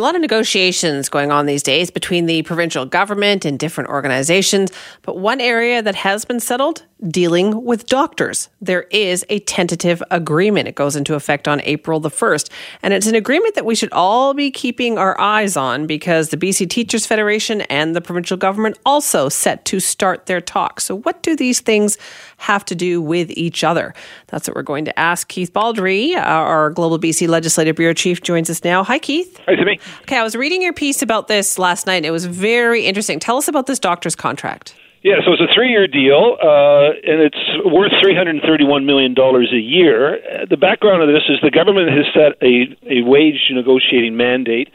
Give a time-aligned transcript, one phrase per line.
[0.00, 4.72] A lot of negotiations going on these days between the provincial government and different organizations,
[5.02, 8.48] but one area that has been settled dealing with doctors.
[8.60, 10.68] There is a tentative agreement.
[10.68, 12.50] It goes into effect on April the 1st.
[12.82, 16.36] And it's an agreement that we should all be keeping our eyes on because the
[16.36, 20.84] BC Teachers Federation and the provincial government also set to start their talks.
[20.84, 21.96] So, what do these things
[22.38, 23.94] have to do with each other?
[24.26, 28.50] That's what we're going to ask Keith Baldrey, our Global BC Legislative Bureau Chief, joins
[28.50, 28.84] us now.
[28.84, 29.38] Hi, Keith.
[29.46, 29.80] Hi, Simi.
[30.02, 32.04] Okay, I was reading your piece about this last night.
[32.04, 33.18] It was very interesting.
[33.18, 34.74] Tell us about this doctor's contract.
[35.02, 39.14] Yeah, so it's a three-year deal, uh, and it's worth three hundred and thirty-one million
[39.14, 40.16] dollars a year.
[40.16, 44.68] Uh, the background of this is the government has set a a wage negotiating mandate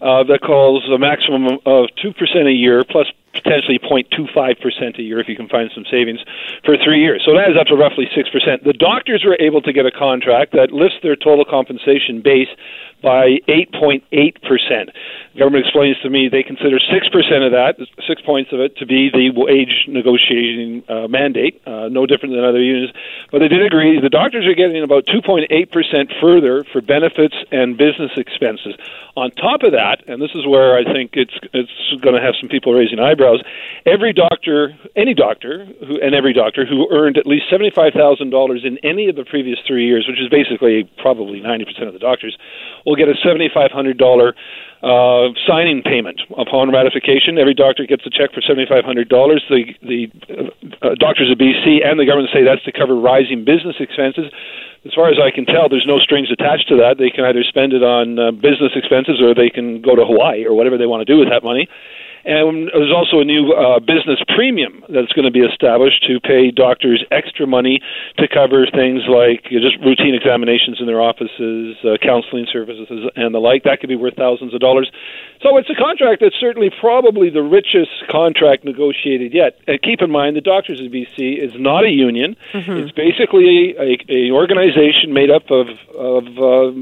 [0.00, 5.18] uh, that calls a maximum of two percent a year plus potentially 0.25% a year
[5.18, 6.20] if you can find some savings
[6.64, 7.22] for three years.
[7.24, 8.64] So that is up to roughly 6%.
[8.64, 12.48] The doctors were able to get a contract that lifts their total compensation base
[13.02, 14.92] by 8.8%.
[15.32, 18.86] The government explains to me they consider 6% of that, six points of it, to
[18.86, 22.92] be the wage negotiating uh, mandate, uh, no different than other unions.
[23.30, 25.48] But they did agree the doctors are getting about 2.8%
[26.20, 28.74] further for benefits and business expenses.
[29.16, 32.34] On top of that, and this is where I think it's, it's going to have
[32.40, 33.42] some people raising eyebrows,
[33.84, 39.08] every doctor, any doctor, who, and every doctor who earned at least $75,000 in any
[39.08, 42.36] of the previous three years, which is basically probably 90% of the doctors,
[42.86, 44.32] will get a $7,500
[44.82, 47.38] uh, signing payment upon ratification.
[47.38, 49.08] Every doctor gets a check for $7,500.
[49.48, 50.10] The, the
[50.82, 54.26] uh, doctors of BC and the government say that's to cover rising business expenses.
[54.84, 56.98] As far as I can tell, there's no strings attached to that.
[56.98, 60.44] They can either spend it on uh, business expenses or they can go to Hawaii
[60.44, 61.68] or whatever they want to do with that money.
[62.24, 66.50] And there's also a new uh, business premium that's going to be established to pay
[66.50, 67.80] doctors extra money
[68.18, 73.40] to cover things like just routine examinations in their offices, uh, counseling services, and the
[73.40, 73.64] like.
[73.64, 74.90] That could be worth thousands of dollars.
[75.42, 79.58] So it's a contract that's certainly probably the richest contract negotiated yet.
[79.66, 82.36] And keep in mind, the Doctors of BC is not a union.
[82.52, 82.72] Mm-hmm.
[82.72, 86.72] It's basically a, a, organization made up of, of uh,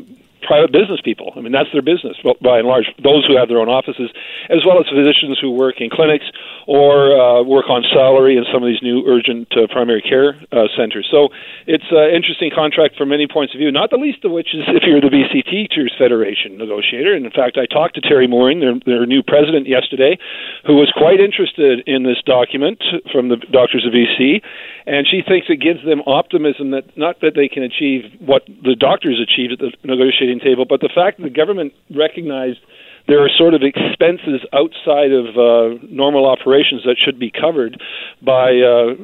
[0.50, 1.30] private business people.
[1.38, 2.90] I mean, that's their business by and large.
[2.98, 4.10] Those who have their own offices,
[4.50, 6.26] as well as physicians who work in clinics
[6.70, 10.70] or uh, work on salary in some of these new urgent uh, primary care uh,
[10.78, 11.02] centers.
[11.10, 11.34] So
[11.66, 13.74] it's an interesting contract from many points of view.
[13.74, 17.10] Not the least of which is if you're the BC Teachers Federation negotiator.
[17.10, 20.14] And in fact, I talked to Teri Mooring, their, their new president, yesterday,
[20.62, 22.78] who was quite interested in this document
[23.10, 24.38] from the Doctors of BC,
[24.86, 28.78] and she thinks it gives them optimism that not that they can achieve what the
[28.78, 32.62] doctors achieved at the negotiating table, but the fact that the government recognized
[33.10, 37.82] there are sort of expenses outside of uh, normal operations that should be covered
[38.22, 38.94] by uh,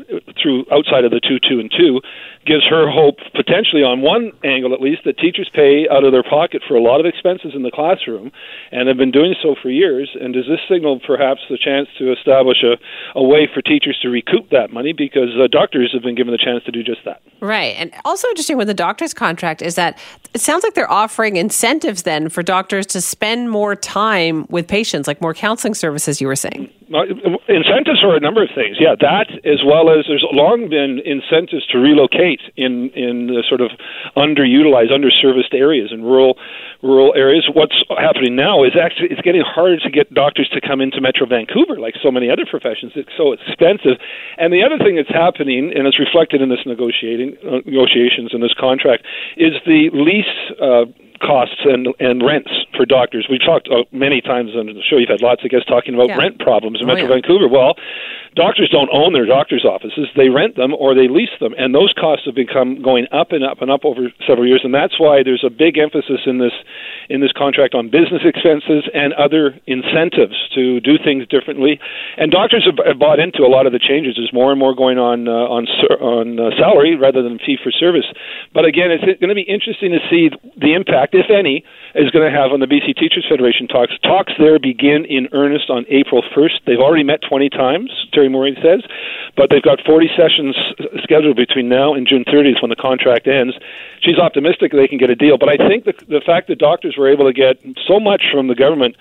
[0.40, 1.98] through outside of the two two and two
[2.46, 6.22] gives her hope potentially on one angle at least that teachers pay out of their
[6.22, 8.30] pocket for a lot of expenses in the classroom
[8.70, 10.16] and have been doing so for years.
[10.20, 12.78] And does this signal perhaps the chance to establish a,
[13.18, 14.94] a way for teachers to recoup that money?
[14.94, 17.20] Because uh, doctors have been given the chance to do just that.
[17.40, 17.74] Right.
[17.76, 19.98] And also interesting with the doctor's contract is that
[20.32, 23.95] it sounds like they're offering incentives then for doctors to spend more time
[24.50, 26.70] with patients, like more counseling services, you were saying.
[27.48, 28.76] Incentives for a number of things.
[28.78, 33.60] Yeah, that as well as there's long been incentives to relocate in in the sort
[33.60, 33.72] of
[34.16, 36.38] underutilized, underserviced areas in rural
[36.82, 37.48] rural areas.
[37.52, 41.26] What's happening now is actually it's getting harder to get doctors to come into Metro
[41.26, 42.92] Vancouver, like so many other professions.
[42.94, 43.98] It's so expensive.
[44.38, 48.40] And the other thing that's happening, and it's reflected in this negotiating uh, negotiations in
[48.40, 49.02] this contract,
[49.36, 50.36] is the lease.
[50.60, 50.86] Uh,
[51.20, 53.26] costs and and rents for doctors.
[53.30, 54.96] We've talked uh, many times on the show.
[54.96, 56.16] You've had lots of guests talking about yeah.
[56.16, 57.20] rent problems in oh, Metro yeah.
[57.20, 57.48] Vancouver.
[57.48, 57.74] Well,
[58.34, 61.92] doctors don't own their doctors' offices; they rent them or they lease them, and those
[61.94, 64.60] costs have become going up and up and up over several years.
[64.64, 66.54] And that's why there's a big emphasis in this
[67.08, 71.78] in this contract on business expenses and other incentives to do things differently.
[72.16, 74.16] And doctors have, have bought into a lot of the changes.
[74.16, 75.66] There's more and more going on uh, on
[76.00, 78.06] on uh, salary rather than fee for service.
[78.52, 81.64] But again, it's going to be interesting to see the impact impact, if any,
[81.94, 83.92] is going to have on the BC Teachers Federation talks.
[84.02, 86.66] Talks there begin in earnest on April 1st.
[86.66, 88.82] They've already met 20 times, Teri Mooring says,
[89.36, 90.56] but they've got 40 sessions
[91.02, 93.54] scheduled between now and June 30th when the contract ends.
[94.00, 96.96] She's optimistic they can get a deal, but I think the, the fact that doctors
[96.98, 98.96] were able to get so much from the government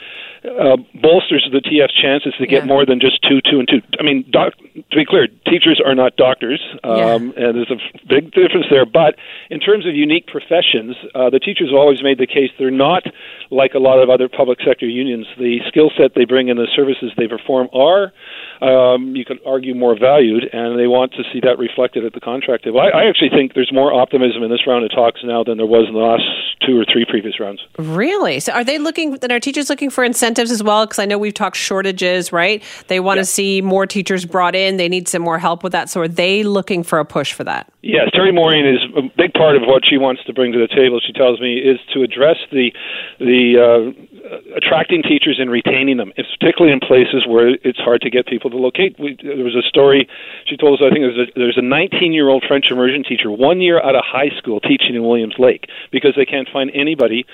[0.45, 2.67] uh, bolsters the TF's chances to get yeah.
[2.67, 3.81] more than just two, two, and two.
[3.99, 7.47] I mean, doc, to be clear, teachers are not doctors, um, yeah.
[7.47, 8.85] and there's a big difference there.
[8.85, 9.15] But
[9.49, 13.03] in terms of unique professions, uh, the teachers have always made the case they're not
[13.51, 15.25] like a lot of other public sector unions.
[15.37, 18.13] The skill set they bring and the services they perform are,
[18.61, 22.19] um, you could argue, more valued, and they want to see that reflected at the
[22.19, 22.79] contract table.
[22.79, 25.65] I, I actually think there's more optimism in this round of talks now than there
[25.65, 26.23] was in the last
[26.65, 27.61] two or three previous rounds.
[27.77, 28.39] Really?
[28.39, 29.15] So, are they looking?
[29.15, 30.85] Then are teachers looking for incentives as well?
[30.85, 32.63] Because I know we've talked shortages, right?
[32.87, 33.21] They want yeah.
[33.23, 34.77] to see more teachers brought in.
[34.77, 35.89] They need some more help with that.
[35.89, 37.71] So, are they looking for a push for that?
[37.81, 40.67] Yes, Teri Mooring is a big part of what she wants to bring to the
[40.67, 40.99] table.
[41.05, 42.71] She tells me is to address the
[43.19, 44.05] the uh,
[44.55, 48.49] attracting teachers and retaining them, it's particularly in places where it's hard to get people
[48.49, 48.97] to locate.
[48.99, 50.07] We, there was a story
[50.45, 50.85] she told us.
[50.85, 53.95] I think there's a, there's a 19 year old French immersion teacher, one year out
[53.95, 57.25] of high school, teaching in Williams Lake because they can't find anybody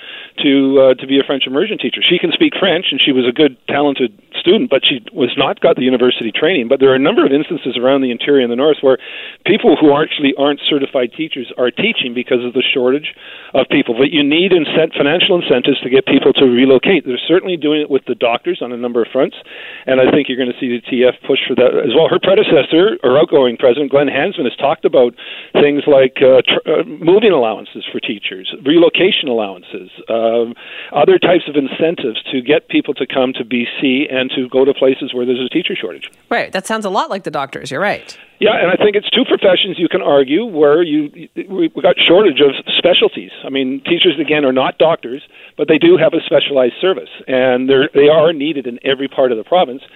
[0.42, 2.00] to uh, to be a French immersion teacher.
[2.02, 5.60] She can speak French, and she was a good, talented student, but she was not
[5.60, 6.68] got the university training.
[6.68, 8.98] But there are a number of instances around the interior and the north where
[9.46, 13.14] people who actually aren't certified teachers are teaching because of the shortage
[13.54, 13.94] of people.
[13.96, 16.81] But you need incent- financial incentives to get people to relocate.
[16.82, 19.36] Kate, they're certainly doing it with the doctors on a number of fronts,
[19.86, 22.08] and I think you're going to see the TF push for that as well.
[22.08, 25.14] Her predecessor, or outgoing president, Glenn Hansman, has talked about
[25.52, 30.54] things like uh, tr- uh, moving allowances for teachers, relocation allowances, um,
[30.92, 34.74] other types of incentives to get people to come to BC and to go to
[34.74, 36.10] places where there's a teacher shortage.
[36.30, 36.52] Right.
[36.52, 37.70] That sounds a lot like the doctors.
[37.70, 38.18] You're right.
[38.42, 42.42] Yeah, and I think it's two professions you can argue where you we got shortage
[42.42, 43.30] of specialties.
[43.46, 45.22] I mean, teachers again are not doctors,
[45.56, 49.30] but they do have a specialized service, and they they are needed in every part
[49.30, 49.86] of the province.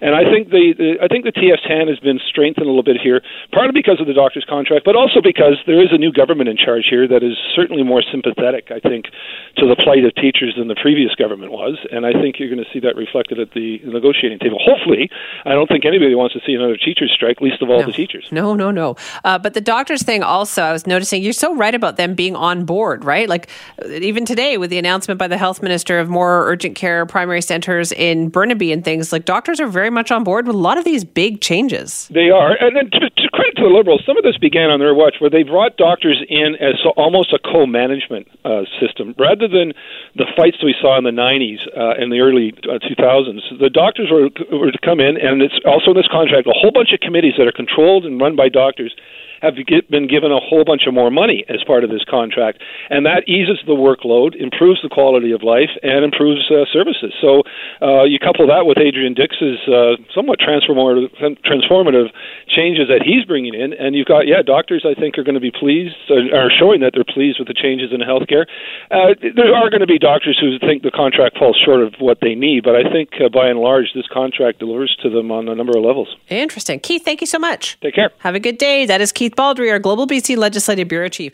[0.00, 2.86] And I think the, the I think the TF's hand has been strengthened a little
[2.86, 6.14] bit here, partly because of the doctor's contract, but also because there is a new
[6.14, 9.10] government in charge here that is certainly more sympathetic, I think,
[9.58, 11.74] to the plight of teachers than the previous government was.
[11.90, 14.62] And I think you're going to see that reflected at the negotiating table.
[14.62, 15.10] Hopefully,
[15.42, 17.90] I don't think anybody wants to see another teachers strike, least of all no.
[17.90, 18.28] the teachers.
[18.30, 18.96] No, no, no.
[19.24, 22.36] Uh, but the doctors thing also, I was noticing you're so right about them being
[22.36, 23.28] on board, right?
[23.28, 23.48] Like
[23.88, 27.92] even today with the announcement by the health minister of more urgent care primary centers
[27.92, 30.84] in Burnaby and things, like doctors are very much on board with a lot of
[30.84, 32.08] these big changes.
[32.12, 32.52] They are.
[32.60, 35.16] And then to, to credit to the Liberals, some of this began on their watch
[35.18, 39.72] where they brought doctors in as almost a co management uh, system rather than
[40.14, 43.40] the fights we saw in the 90s uh, and the early uh, 2000s.
[43.58, 46.70] The doctors were, were to come in, and it's also in this contract a whole
[46.70, 48.94] bunch of committees that are controlled and run by doctors
[49.42, 49.54] have
[49.90, 53.28] been given a whole bunch of more money as part of this contract, and that
[53.28, 57.12] eases the workload, improves the quality of life, and improves uh, services.
[57.20, 57.42] So
[57.82, 61.10] uh, you couple that with Adrian Dix's uh, somewhat transformative,
[61.44, 62.10] transformative
[62.48, 65.44] changes that he's bringing in, and you've got yeah, doctors I think are going to
[65.44, 68.46] be pleased, uh, are showing that they're pleased with the changes in healthcare.
[68.90, 72.18] Uh, there are going to be doctors who think the contract falls short of what
[72.20, 75.48] they need, but I think uh, by and large this contract delivers to them on
[75.48, 76.14] a number of levels.
[76.28, 77.04] Interesting, Keith.
[77.04, 77.78] Thank you so much.
[77.80, 78.10] Take care.
[78.18, 78.86] Have a good day.
[78.86, 79.25] That is Keith.
[79.26, 81.32] Keith Baldrey, our Global BC Legislative Bureau Chief.